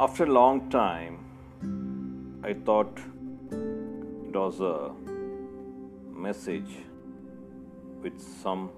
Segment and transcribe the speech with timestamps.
[0.00, 1.14] after a long time,
[2.44, 3.00] I thought
[3.50, 4.92] it was a
[6.26, 6.76] message
[8.02, 8.70] with some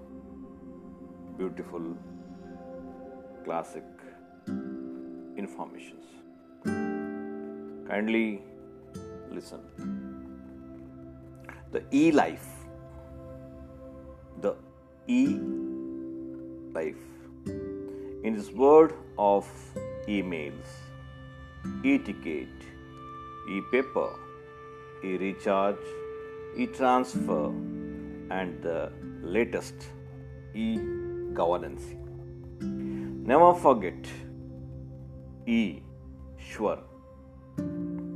[1.37, 1.95] beautiful
[3.45, 3.83] classic
[5.37, 6.05] informations.
[7.87, 8.41] Kindly
[9.29, 9.59] listen.
[11.71, 12.47] The e life,
[14.41, 14.55] the
[15.07, 15.37] e
[16.73, 17.05] life.
[18.23, 19.47] In this world of
[20.07, 20.90] emails,
[21.83, 22.49] e-ticket,
[23.49, 24.09] e-paper,
[25.03, 25.85] e-recharge,
[26.55, 27.47] e-transfer,
[28.29, 29.75] and the latest
[30.53, 31.83] e-governance.
[32.61, 34.07] Never forget
[35.45, 35.81] E.
[36.39, 36.79] Shwar,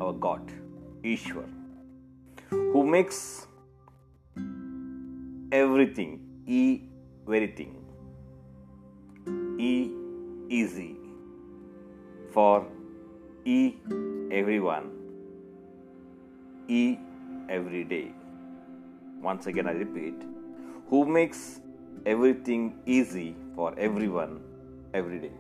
[0.02, 0.52] our God,
[1.04, 1.50] Ishwar,
[2.50, 3.48] who makes
[5.52, 6.82] everything E
[7.28, 7.76] everything
[9.60, 9.92] E
[10.50, 10.96] easy
[12.32, 12.66] for
[13.48, 13.76] E
[14.32, 14.86] everyone
[16.68, 16.98] E
[17.48, 18.12] every day.
[19.22, 20.16] Once again, I repeat,
[20.90, 21.60] who makes
[22.08, 24.42] everything easy for everyone
[24.96, 25.32] every day.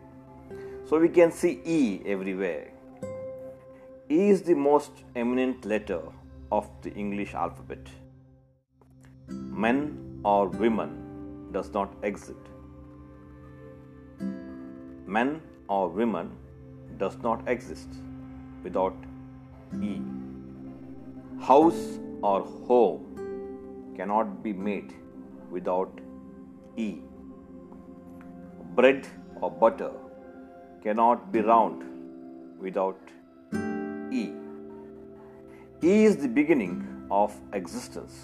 [0.88, 2.67] So we can see E everywhere.
[4.12, 6.00] E is the most eminent letter
[6.52, 7.90] of the English alphabet.
[9.66, 12.38] Men or women does not exist.
[15.08, 16.38] Men or women
[16.98, 17.88] does not exist
[18.64, 18.96] without
[19.82, 20.00] E.
[21.42, 24.94] House or home cannot be made
[25.52, 26.00] without
[26.78, 26.96] E.
[28.76, 29.08] Bread
[29.42, 29.92] or butter
[30.84, 31.84] cannot be round
[32.60, 33.00] without
[34.12, 34.32] E.
[35.84, 36.76] E is the beginning
[37.12, 38.16] of existence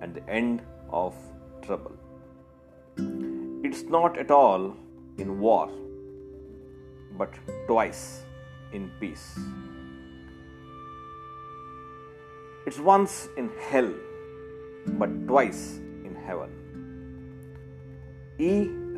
[0.00, 1.14] and the end of
[1.62, 1.92] trouble.
[3.64, 4.76] It's not at all
[5.18, 5.70] in war,
[7.20, 7.34] but
[7.68, 8.02] twice
[8.72, 9.26] in peace.
[12.66, 13.92] It's once in hell,
[15.00, 15.62] but twice
[16.08, 16.50] in heaven.
[18.38, 18.52] E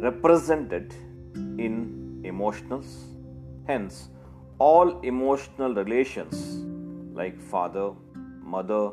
[0.09, 0.94] represented
[1.66, 1.75] in
[2.32, 2.93] emotionals,
[3.66, 4.09] hence,
[4.59, 6.37] all emotional relations
[7.21, 7.88] like father,
[8.55, 8.84] mother,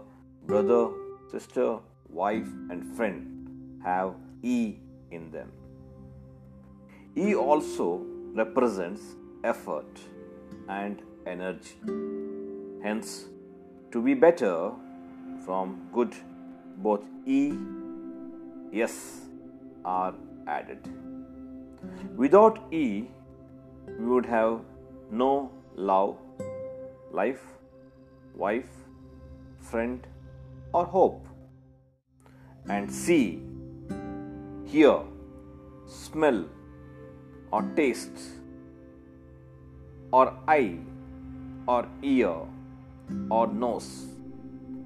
[0.48, 0.84] brother,
[1.32, 1.78] sister,
[2.22, 4.78] wife, and friend have E
[5.12, 5.52] in them.
[7.16, 7.88] E also
[8.34, 9.02] represents
[9.44, 10.00] effort
[10.68, 11.76] and energy.
[12.84, 13.26] Hence,
[13.92, 14.72] to be better
[15.46, 16.16] from good,
[16.78, 17.54] both E,
[18.72, 19.22] yes
[19.86, 20.14] are
[20.48, 20.80] added.
[22.16, 23.08] Without E,
[23.98, 24.60] we would have
[25.12, 26.18] no love,
[27.12, 27.42] life,
[28.36, 28.70] wife,
[29.60, 30.06] friend,
[30.74, 31.26] or hope.
[32.68, 33.42] And see,
[34.66, 35.00] hear,
[35.88, 36.46] smell,
[37.52, 38.20] or taste,
[40.12, 40.78] or eye,
[41.68, 42.36] or ear,
[43.30, 44.08] or nose,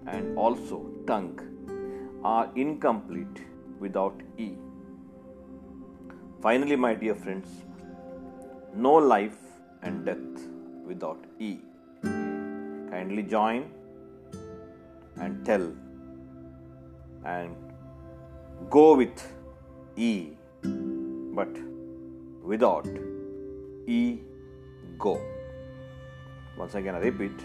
[0.07, 1.39] and also tongue
[2.23, 3.41] are incomplete
[3.79, 4.51] without E.
[6.41, 7.47] Finally, my dear friends,
[8.75, 9.37] no life
[9.81, 10.43] and death
[10.85, 11.57] without E.
[12.01, 13.71] Kindly join
[15.17, 15.71] and tell
[17.25, 17.55] and
[18.69, 19.25] go with
[19.95, 20.29] E,
[21.33, 21.49] but
[22.43, 22.87] without
[23.87, 24.19] E,
[25.05, 25.13] go.
[26.57, 27.39] Once again, I repeat,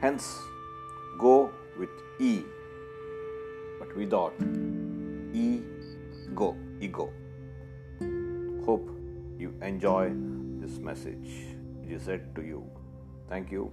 [0.00, 0.26] hence,
[1.18, 2.42] go with E,
[3.78, 4.34] but without
[5.32, 5.60] E,
[6.34, 7.12] go, ego.
[8.66, 8.90] Hope
[9.38, 10.10] you enjoy
[10.60, 11.50] this message
[11.90, 12.64] it is said to you.
[13.28, 13.72] Thank you.